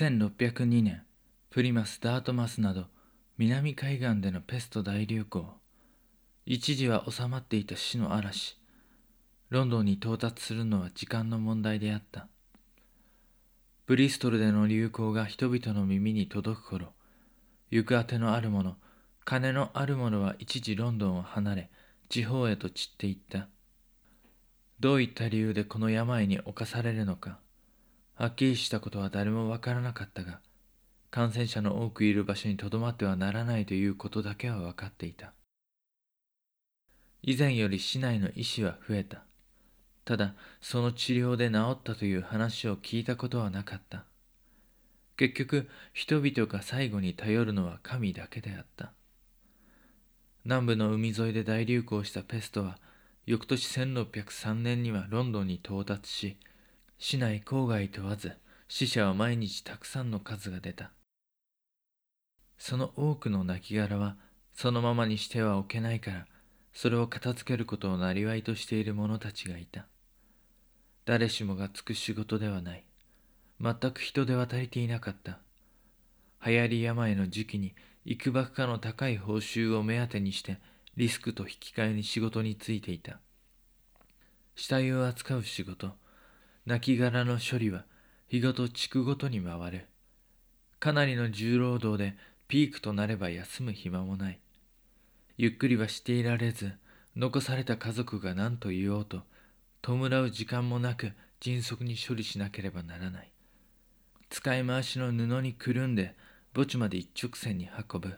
[0.00, 1.02] 1602年
[1.50, 2.86] プリマスダートマスなど
[3.36, 5.44] 南海岸でのペスト大流行。
[6.46, 8.56] 一時は収まっていた死の嵐。
[9.50, 12.28] ロンドンに到達するのは時間の問題であった。
[13.84, 16.94] ブリストルでの流行が人々の耳に届く頃
[17.70, 18.78] 行くあてのある者
[19.26, 21.70] 金のある者は一時ロンドンを離れ
[22.08, 23.48] 地方へと散っていった。
[24.80, 27.38] どういった理由でこの病に侵されるのか。
[28.20, 30.40] はっきりしたことは誰もわからなかったが、
[31.10, 35.32] 感染者の多くいる場所にとどまってはならないということだけは分かっていた。
[37.22, 39.22] 以前より市内の医師は増えた。
[40.04, 44.04] ただ、その治療で治ったという話を聞いたことはなかった。
[45.16, 48.92] 結局、人々が最後に頼るのは神だけであった。
[50.44, 52.76] 南部の海沿いで大流行したペストは、
[53.24, 56.36] 翌年1603年にはロンドンに到達し、
[57.02, 58.36] 市内郊外問わず
[58.68, 60.90] 死者は毎日たくさんの数が出た。
[62.58, 64.16] その多くの亡骸は
[64.52, 66.26] そのままにしてはおけないから
[66.74, 69.86] それを片付けることをなりわいとしている者たちがいた。
[71.06, 72.84] 誰しもがつく仕事ではない。
[73.62, 75.38] 全く人手は足りていなかった。
[76.44, 80.58] 流行り病の時期に幾ばくかの高い報酬を目当てにして
[80.98, 83.20] リスクと引き換えに仕事に就いていた。
[84.54, 85.92] 死体を扱う仕事。
[86.70, 87.84] 亡骸の処理は
[88.28, 89.86] 日ごと地区ごとに回る。
[90.78, 94.38] かなりの重労働でピークとなれば休む暇もない。
[95.36, 96.72] ゆっくりはしていられず、
[97.16, 99.22] 残された家族が何と言おうと、
[99.82, 103.32] 弔う時間もなく迅速に処理しなければならない。
[104.28, 106.14] 使い回しの布にくるんで
[106.54, 108.14] 墓地まで一直線に運ぶ。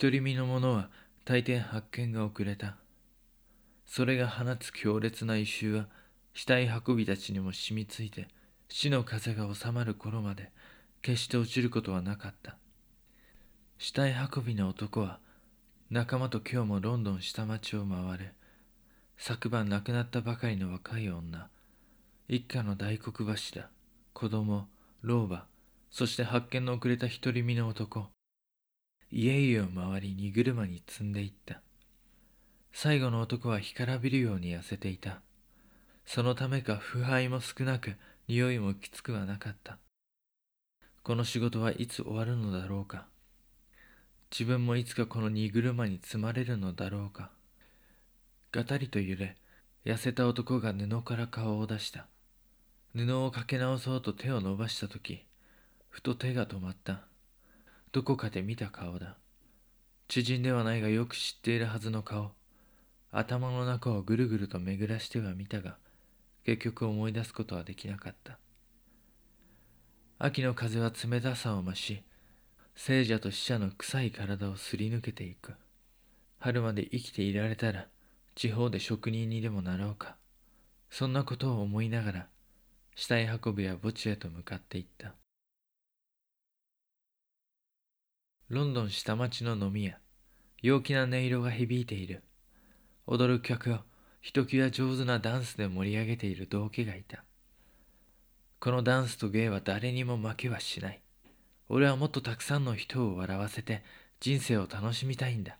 [0.00, 0.90] 独り身の者は
[1.24, 2.76] 大抵発見が遅れた。
[3.84, 5.88] それが放つ強烈な異臭は
[6.36, 8.28] 死体運びたちにも染みついて
[8.68, 10.52] 死の風が収まる頃まで
[11.00, 12.58] 決して落ちることはなかった。
[13.78, 15.18] 死体運びの男は
[15.90, 18.34] 仲間と今日もロンドン下町を回る
[19.16, 21.48] 昨晩亡くなったばかりの若い女。
[22.28, 23.70] 一家の大黒柱
[24.12, 24.68] 子供
[25.00, 25.46] 老婆
[25.90, 28.08] そして発見の遅れた独り身の男。
[29.10, 31.62] 家々を回り荷車に積んでいった。
[32.74, 35.22] 最後の男は干からびるように痩せていた。
[36.06, 37.96] そのためか腐敗も少なく
[38.28, 39.76] 匂いもきつくはなかった。
[41.02, 43.06] この仕事はいつ終わるのだろうか。
[44.30, 47.30] 自分もいつかこの荷車に積まれるのだろうか。
[48.52, 49.36] がたりと揺れ
[49.84, 52.06] 痩せた男が布から顔を出した。
[52.94, 55.24] 布をかけ直そうと手を伸ばした時
[55.88, 57.00] ふと手が止まった。
[57.90, 59.16] どこかで見た顔だ。
[60.06, 62.30] 知人ではないがよく知っているはずの顔。
[63.10, 65.76] 頭の中をぐるぐると巡らしては見たが
[66.46, 68.38] 結局思い出すことはできなかった。
[70.20, 72.04] 秋の風は冷たさを増し
[72.76, 75.54] 聖者と死者の臭い体をすり抜けていく。
[76.38, 77.88] 春まで生きていられたら
[78.36, 80.14] 地方で職人にでもなろうか。
[80.88, 82.26] そんなことを思いながら
[82.94, 85.14] 死体運びや墓地へと向かっていった。
[88.50, 89.98] ロンドン下町の飲み屋。
[90.62, 92.22] 陽気な音色が響いている。
[93.08, 93.78] 踊る客を
[94.20, 97.24] ひときわ上手なダンスで盛り上げている同家がいた。
[98.58, 101.00] このダンスと芸は誰にも負けはしない。
[101.68, 103.82] 俺はもっとたくさんの人を笑わせて
[104.20, 105.58] 人生を楽しみたいんだ。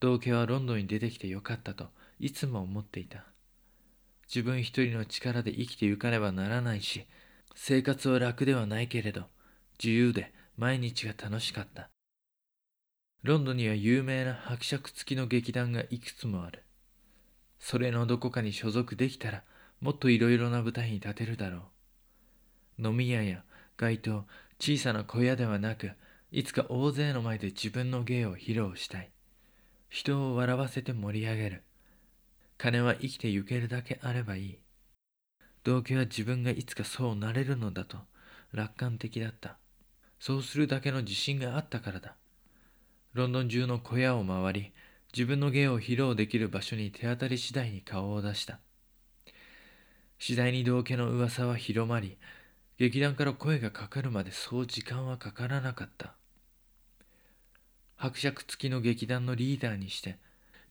[0.00, 1.88] 同家はロンドンに出てきてよかったと
[2.18, 3.24] いつも思っていた。
[4.26, 7.06] 自分一人の力で生きてゆかねばならないし、
[7.54, 9.26] 生活は楽ではないけれど、
[9.78, 11.88] 自由で毎日が楽しかった。
[13.22, 16.63] ロンドンには有名な伯爵付きの劇団がいくつもある。
[17.64, 19.42] それのどこかに所属できたら
[19.80, 21.62] もっといろいろな舞台に立てるだろ
[22.78, 22.88] う。
[22.88, 23.42] 飲み屋や
[23.78, 24.26] 街頭、
[24.60, 25.92] 小さな小屋ではなく、
[26.30, 29.10] いつか大勢の前で自分の芸を披露したい。
[29.88, 31.62] 人を笑わせて盛り上げる。
[32.58, 34.58] 金は生きてゆけるだけあればいい。
[35.62, 37.96] 動機は自分がいつかそうなれるのだと
[38.52, 39.56] 楽観的だった。
[40.20, 42.14] そうするだけの自信があったからだ。
[43.14, 44.72] ロンドン中の小屋を回り、
[45.16, 48.58] 自分の芸を披露できる場所に手当たり次第に顔を出した。
[50.18, 52.18] 次第に道家の噂は広まり、
[52.78, 56.14] 劇団から声がかかるまでそう時間はかからなかった。
[57.94, 60.18] 伯爵付きの劇団のリーダーにして、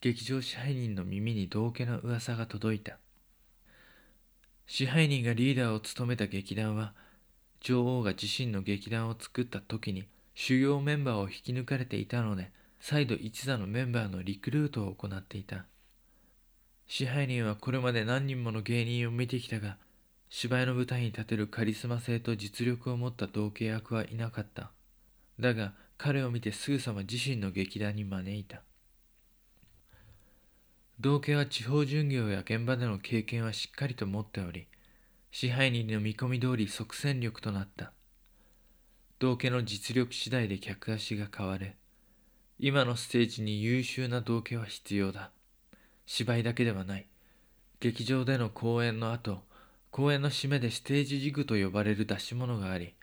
[0.02, 2.98] 劇場支配人の耳に道家の噂が届いた。
[4.68, 6.92] 支配人がリーダーを務めた劇団は、
[7.62, 10.04] 女王が自身の劇団を作った時に
[10.36, 12.52] 主要メンバーを引き抜かれていたので、
[12.86, 15.68] 再度一座のメンバーのリクルートを行っていた。
[16.86, 19.78] 支配人はこれまで何人もの芸人を見てきたが、
[20.30, 24.72] 芝居の舞台に立てるカリスマ性と実力を持った同系役はいなかった。
[25.40, 28.64] だが彼を見てすぐさま自身の劇団に招いた。
[31.00, 34.68] 同系は地方巡業や現場での経験はしっかりと持っており、
[35.32, 37.94] 支配人の見込み通り即戦力となった。
[39.20, 41.78] 同家の実力次第で客足が変わる。
[42.66, 45.32] 今のステージに優秀な同家は必要だ。
[46.06, 47.08] 芝居だけではない。
[47.82, 49.44] 劇場での公演の後、
[49.92, 52.94] 公演の締めでステージジグと呼ばれる出し物があり、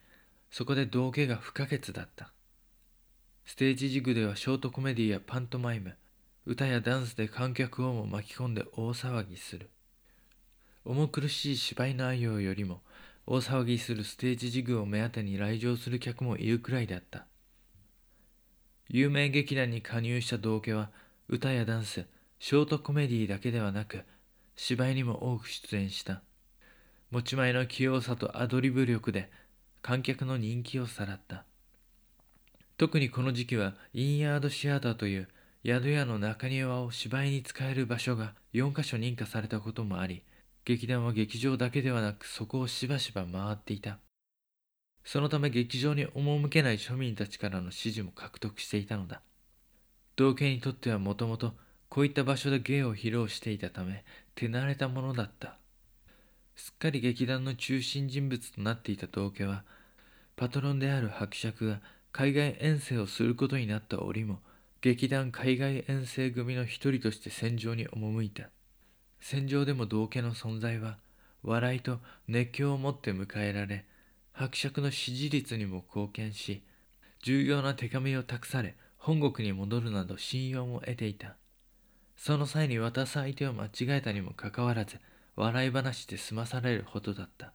[0.51, 2.33] そこで道家が不可欠だった。
[3.45, 5.95] ステージジグではショートコメディやパントマイム、
[6.47, 9.69] 歌やダンスで観客をも巻き込んで大騒ぎする。
[10.87, 12.81] 重苦しい芝居内容よりも
[13.27, 17.27] 大騒ぎするステージジグを目当てに来場する客もいるくらいだった。
[18.93, 20.91] 有名劇団に加入した道家は
[21.29, 22.07] 歌やダンス、
[22.41, 24.03] ショートコメディだけではなく
[24.57, 26.23] 芝居にも多く出演した。
[27.13, 29.31] 持ち前の器用さとアドリブ力で
[29.81, 31.45] 観客の人気をさらった。
[32.79, 35.29] 特にこの時期はインヤードシアターという
[35.65, 40.25] 宿屋の中庭を芝居に使える場所が4カ所認可されたこともあり、
[40.65, 43.99] 劇団は劇場だけではなくそこをしばしば回っていた。
[45.05, 49.23] そのため劇場に赴けない庶民たちからの支持も獲得していたのだ。
[50.17, 51.55] 道家にとってはもともと
[51.89, 54.05] こういった場所で芸を披露していたため
[54.35, 55.57] 手慣れたものだった。
[56.57, 59.65] すっかり劇団の中心人物となっていた道家は
[60.37, 61.81] パトロンである伯爵が
[62.13, 64.41] 海外遠征をすることになった折も
[64.83, 68.51] 劇団海外遠征組の一人として戦場に赴いた
[69.21, 70.99] 戦場でも道家の存在は
[71.43, 71.99] 笑いと
[72.29, 73.85] 熱狂をもって迎えられ
[74.41, 76.63] 伯爵の支持率にも貢献し
[77.23, 81.37] 重要な手紙を託され本国に戻るなど信用も得ていた
[82.17, 84.99] その際に渡す相手を間違えたにもかかわらず
[85.37, 87.53] 笑い話で済まされるほどだった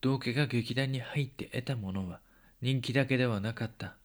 [0.00, 2.20] 道家が劇団に入って得たものは
[2.60, 3.96] 人気だけではなかった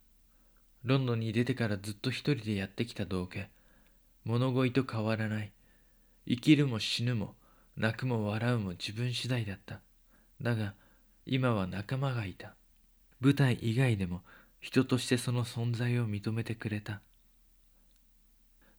[0.84, 3.50] ロンドンに出てからずっと一人でやってきた道家。
[4.26, 5.52] 物乞いと変わらない。
[6.28, 7.36] 生きるも死ぬも、
[7.78, 9.82] 泣くも笑うも自分次第だった。
[10.42, 10.74] だが、
[11.26, 12.56] 今は仲間がいた。
[13.20, 14.22] 舞台以外でも
[14.60, 17.02] 人としてその存在を認めてくれた。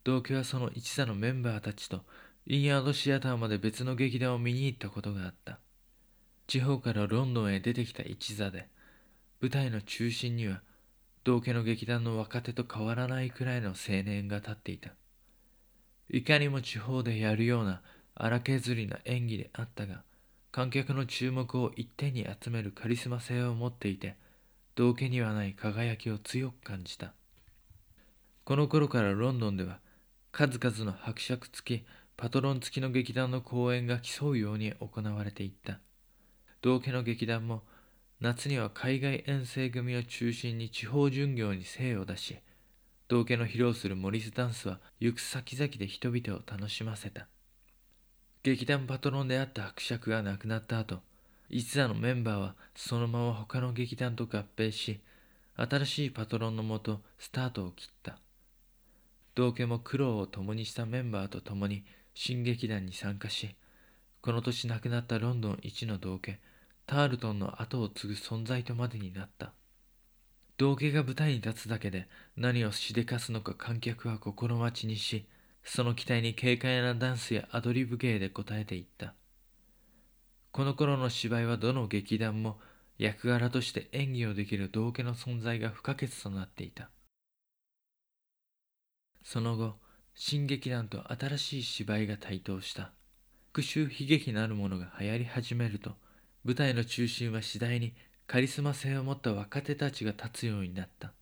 [0.05, 2.03] 同居はその一座のメンバーたちと
[2.47, 5.61] インヤードシアターまで別の劇団を見に行ったことがあった。
[6.49, 8.69] 地方からロンドンへ出てきた一座で、
[9.41, 10.61] 舞台の中心には
[11.25, 14.91] 同家の劇団の若手と変わらないくらいの青年が立っていた。
[16.11, 17.81] いかにも地方でやるような
[18.15, 20.03] 荒削りな演技であったが、
[20.52, 24.16] 観客の注目を一点に集めるカリスマ性を持っていて、
[24.75, 27.14] 同家にはない輝きを強く感じた。
[28.44, 29.81] この頃からロンドンでは、
[30.31, 31.87] 数々の伯爵付き、
[32.19, 35.81] パトロン付きの劇団の公演が競うように行われていった。
[36.60, 37.62] 同家の劇団も
[38.20, 42.37] 夏には海外遠征組を中心に地方巡業に精を出し、
[43.08, 47.26] 道家の披露するモリスダンスは行く先々で人々を楽しませた。
[48.44, 50.99] 劇団パトロンであった伯爵が亡くなった後、
[51.49, 54.99] 一座のメンバーはそのまま他の劇団と合併し、
[55.55, 58.19] 新しいパトロンのもとスタートを切った。
[59.37, 63.55] 道家も苦労を共にしたメンバーと共に新劇団に参加し、
[64.21, 66.40] この年亡くなったロンドン一の道家、
[66.87, 69.52] タールトンの後を継ぐ存在とまでになった。
[70.57, 75.26] 道家が舞台に立つだけで何をしでかすのか観客は心待ちにし、
[75.64, 79.14] その期待に軽快なダンスやアドリブ芸で応えていった。
[80.50, 82.59] この頃の芝居はどの劇団も
[82.99, 86.90] 役柄として演技をできる道家の存在が不可欠となっていた。
[89.25, 89.76] その後、
[90.14, 92.92] 新劇団と新しい芝居が台頭した。
[93.52, 95.92] 復讐悲劇なるものが流行り始めると、
[96.45, 97.95] 舞台の中心は次第に
[98.26, 101.12] カリスマ性を持った若手たちが立つようになった。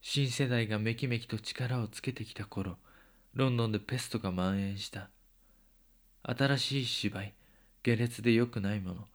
[0.00, 2.78] 新世代がめきめきと力をつけてきた頃、
[3.34, 5.08] ロンドンでペストが蔓延した。
[6.22, 7.34] 新しい芝居、
[7.82, 9.08] 下劣で良くないもの、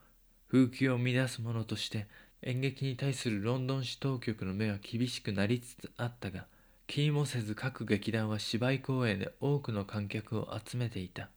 [0.52, 2.08] 風紀を乱すものとして
[2.42, 6.46] 演劇に対するロンドン市当局の目は厳しくなりつつあったが、
[6.88, 11.30] 気にもせず各劇団は芝居公演で多くの観客を集めていた。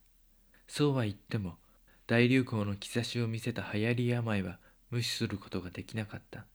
[0.67, 1.57] そうは言っても、
[2.07, 4.59] 大流行の兆しを見せた流行り病は
[4.91, 6.47] 無視することができなかった。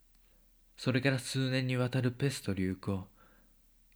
[0.76, 3.08] それから数年にわたるペスト流行、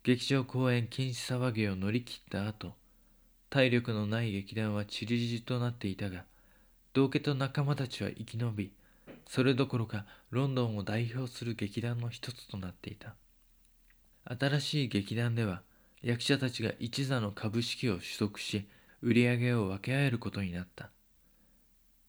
[0.09, 2.73] 劇場公演禁止騒ぎを乗り切った後、
[3.51, 6.25] 体力のない劇団は散り散りとなっていたが、
[6.93, 8.71] 道家と仲間たちは生き延び、
[9.27, 13.13] それどころかロンドンを代表する劇団の一つとなっていた。
[14.25, 15.61] 新しい劇団では
[16.01, 18.67] 役者たちが一座の株式を取得し、
[19.03, 20.89] 売り上げを分け合えることになった。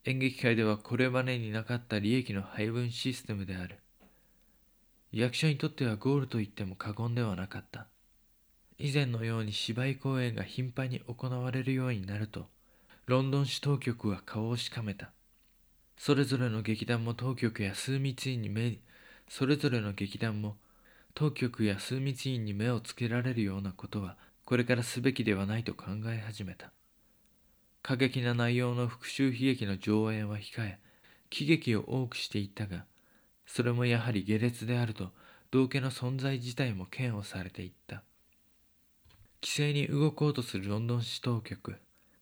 [0.07, 3.77] 演劇界ではこれまでになかった利益の配分システムである。
[5.13, 7.89] 役者にとってはゴールと言っても過言ではなかった。
[8.79, 12.47] 以前のように芝居公演が頻繁に行われるようになると、
[13.07, 15.11] ロンドン市当局は顔をしかめた。
[15.97, 18.79] それぞれの劇団も当局や枢密院に目、
[19.29, 20.57] それぞれの劇団も
[21.15, 26.73] 当局や枢密院に目をつけられるようなことはこれからすべきではないと考え始めた。
[27.83, 30.79] 過激な内容の復讐悲劇の上演は控え、
[31.31, 32.85] 喜劇を多くしていったが、
[33.53, 35.11] それもやはり下劣であると、
[35.51, 38.05] 道家の存在自体も嫌悪されていった。
[39.43, 41.75] 規制に動こうとするロンドン市当局、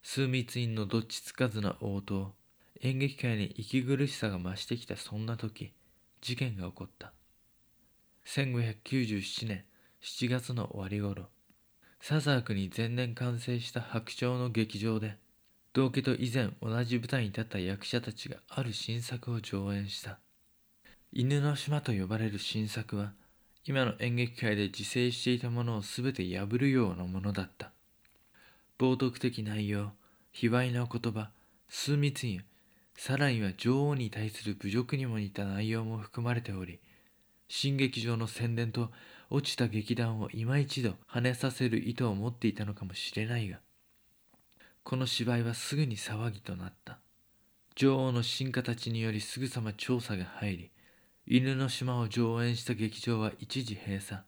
[0.03, 2.33] 枢密院のどっちつかずな応答、
[2.81, 5.75] 演劇界に息苦しさが増してきたそんな時、
[6.23, 7.13] 事件が起こった。
[8.25, 9.65] 1597年
[10.01, 11.27] 7月の終わり頃、
[12.01, 15.19] サザークに前年完成した白鳥の劇場で、
[15.75, 20.21] 道家と以前同じ舞台に立った役者たちがある新作を上演した。
[21.11, 23.13] 犬の島と呼ばれる新作は、
[23.65, 27.73] 今の演劇界で自生していたものを全て破るようなものだった。
[28.79, 29.93] 冒涜的内容、
[30.33, 31.31] 卑猥な言葉、
[31.67, 32.45] 数密院、
[32.95, 36.79] さらには女王に対する侮辱にも似た内容も含まれており、
[37.49, 38.91] 新劇場の宣伝と
[39.31, 43.61] 落ちた劇団を今一度跳ねさせる意図を持っていたのかもしれないが、
[44.85, 46.99] この芝居はすぐに騒ぎとなった。
[47.77, 50.71] 女王の進化たちによりすぐさま調査が入り、
[51.31, 54.23] 犬の島を上演した劇場は一時閉鎖。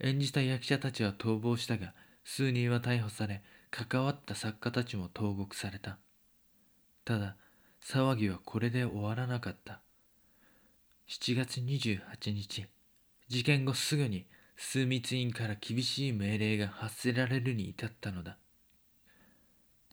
[0.00, 1.92] 演じた役者たちは逃亡したが、
[2.24, 5.98] 数人は逮捕され、関わった作家たちも投獄された。
[7.04, 7.36] ただ、
[7.82, 9.82] 騒ぎはこれで終わらなかった。
[11.10, 12.68] 7月28日、
[13.28, 14.24] 事件後すぐに
[14.56, 18.38] 枢密院から厳しい命令が発せられるに至ったのだ。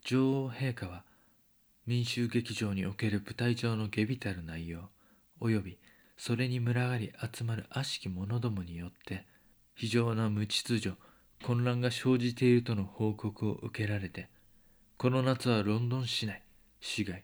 [0.06, 1.04] 女王陛下は
[1.86, 4.88] 民衆劇場における舞台上の下びたる内容
[5.42, 5.78] 及び
[6.24, 9.26] それに群がり集まる悪しき者どもによって
[9.74, 10.96] 非常な無秩序
[11.44, 14.30] 混乱が生じているとの報告を受けられて
[14.98, 16.44] この夏はロンドン市内
[16.80, 17.24] 市外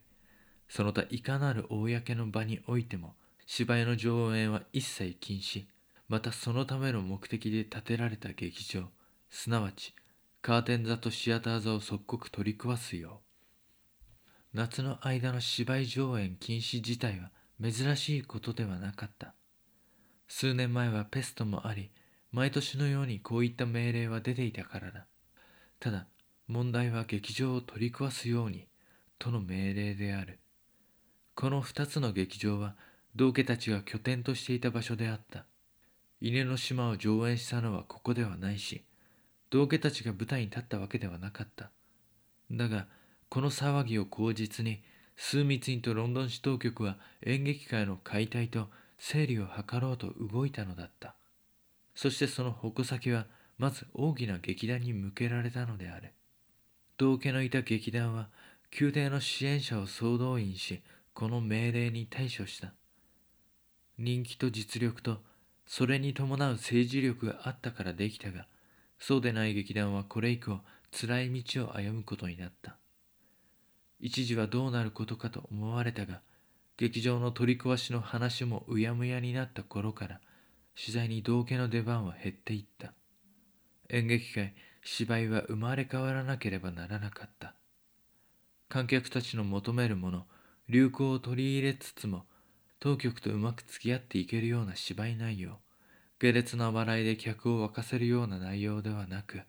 [0.67, 3.13] その他いかなる公の場においても
[3.45, 5.65] 芝居の上演は一切禁止
[6.09, 8.85] またそのための目的で建てられた劇場
[9.29, 9.93] すなわち
[10.41, 13.21] カーテン座とシアター座を即刻取り壊すよ
[14.55, 17.29] う夏の間の芝居上演禁止自体は
[17.61, 19.33] 珍しいことではなかった。
[20.27, 21.91] 数年前はペストもあり
[22.31, 25.05] 毎年のようにこういった命令は出ていたからだ。
[25.79, 26.07] ただ
[26.47, 28.67] 問題は劇場を取り壊すように
[29.19, 30.39] との命令である。
[31.35, 32.75] この2つの劇場は
[33.15, 35.45] 道家たちが拠点としていた場所であった。
[36.19, 38.83] 犬の島を上演したのはここではないし
[39.49, 41.71] 道家たちが舞台に立ったわけではなかった。
[42.51, 42.87] だが、
[43.29, 44.81] この騒ぎを口実に、
[45.17, 48.69] 枢密院とロンドン市当局は演劇界の解体と
[48.99, 51.15] 整理を図ろうと動いたのだった。
[51.95, 53.25] そしてその矛先は、
[53.57, 56.13] まず大きな劇団に向けられたのである。
[56.97, 58.29] 道家のいた劇団は、
[58.79, 60.83] 宮廷の支援者を総動員し、
[61.13, 62.73] この命令に対処した。
[63.97, 65.23] 人気と実力と、
[65.65, 68.45] それに伴う政治力があったからできたが、
[68.99, 70.59] そうでない劇団はこれ以降
[70.91, 72.77] 辛い道を歩むことになった。
[73.99, 76.21] 一時はどうなることかと思われたが、
[76.77, 80.21] 劇場の取り壊しの話もうやむやになった頃から、
[80.75, 82.93] 次第に道家の出番は減っていった。
[83.89, 87.55] 演劇界、芝居は生まれ変わらなければならなかった。
[88.69, 90.25] 観客たちの求めるもの、
[90.69, 92.25] 流行を取り入れつつも、
[92.79, 95.57] 当局とうまく付き合っていけるような芝居内容、
[96.19, 99.41] 下劣な笑いで客を沸かせるような内容ではなく、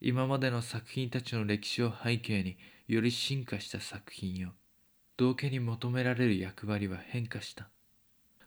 [0.00, 2.56] 今までの作品たちの歴史を背景に
[2.94, 4.52] より進化した作品よ。
[5.16, 7.68] 道家に求められる役割は変化した。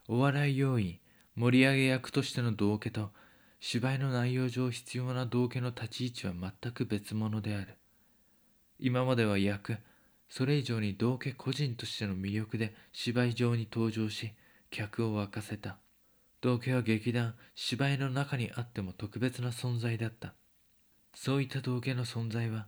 [0.09, 0.99] お笑い要員、
[1.35, 3.11] 盛り上げ役としての道家と、
[3.61, 7.77] 芝居の内容上必要な道家の立ち位置は全く別物である。
[8.79, 9.77] 今までは役、
[10.27, 14.33] それ以上に道家個人としての魅力で芝居上に登場し、
[14.71, 15.77] 客を沸かせた。
[16.41, 20.33] 道家は劇団、芝居の中にあっても特別な存在だった。
[21.15, 22.67] そういった道家の存在は、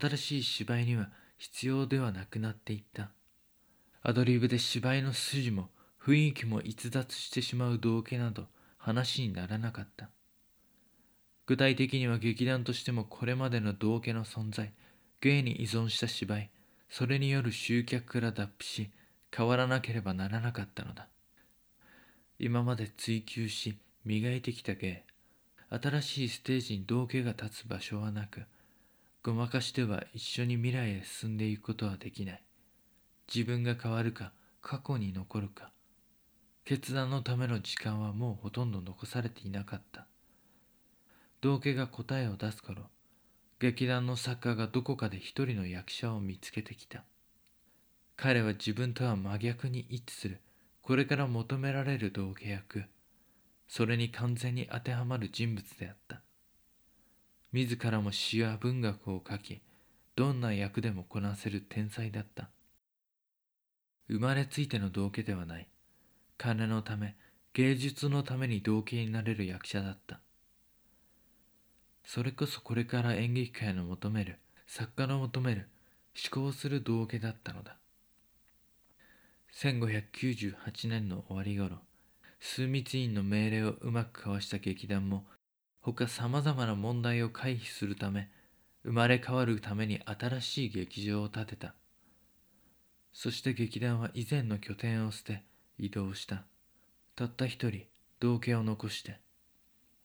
[0.00, 3.10] 新しい芝居には必要ではなくなっていった。
[4.02, 5.68] アドリブで芝居の筋も
[6.00, 8.46] 雰囲気も逸脱してしまう道家など
[8.78, 10.08] 話にならなかった。
[11.46, 14.72] 具体的には劇団としてもこれまでの道家の存在、
[15.20, 16.50] 芸に依存した芝居、
[16.88, 18.90] それによる集客から脱皮し、
[19.34, 21.08] 変わらなければならなかったのだ。
[22.38, 25.04] 今まで追求し磨いてきた芸
[25.70, 28.42] 新しいステージに道家が立つ場所はなく
[29.24, 32.44] ごまかしては一緒に未来へ進んでいくことはできない。
[33.32, 35.70] 自分が変わるか過去に残るか。
[36.64, 40.06] 決断のための時間はもうほとんど残されていなかった。
[41.40, 42.82] 道家が答えを出す頃
[43.60, 47.04] 劇団の作家がどこかで一人の役者を見つけてきた。
[48.16, 50.40] 彼は自分とは真逆に一致する。
[50.82, 52.86] これから求められる道家役。
[53.68, 56.22] それに完全に当てはまる人物であった。
[57.52, 59.60] 自らも詩や文学を書き
[60.16, 62.50] どんな役でもこなせる天才だった。
[64.08, 65.68] 生まれついての道家ではない。
[66.38, 67.14] 金のため
[67.54, 70.20] 芸術のために道家になれる役者だった。
[72.04, 75.68] それこそこれから演劇界の求める作家の求める
[76.32, 77.76] 思考する道家だったのだ。
[79.54, 81.78] 1598年の終わり頃
[82.40, 85.26] 枢密院の命令をうまく交わした劇団も
[85.82, 88.30] 他さまざまな問題を回避するため
[88.84, 91.74] 生まれ変わるために新しい劇場を建てた。
[93.12, 95.42] そして劇団は以前の拠点を捨て
[95.78, 96.44] 移動した。
[97.16, 97.82] たった一人
[98.20, 99.20] 道家を残して。